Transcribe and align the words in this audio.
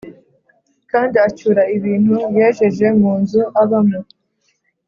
Kandi 0.91 1.15
acyura 1.27 1.63
ibintu 1.77 2.15
yejeje 2.35 2.87
munzu 2.99 3.41
abamo 3.61 3.99